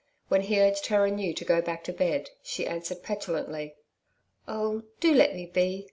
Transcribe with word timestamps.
When 0.29 0.41
he 0.41 0.59
urged 0.59 0.87
her 0.87 1.05
anew 1.05 1.31
to 1.35 1.45
go 1.45 1.61
back 1.61 1.83
to 1.83 1.93
bed, 1.93 2.31
she 2.41 2.65
answered 2.65 3.03
petulantly: 3.03 3.75
'Oh, 4.47 4.81
do 4.99 5.13
let 5.13 5.35
me 5.35 5.45
be. 5.45 5.79